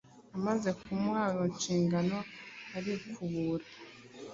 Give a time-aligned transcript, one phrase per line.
[0.37, 2.17] Amaze kumuha izo nshingano
[2.75, 3.65] arikubura,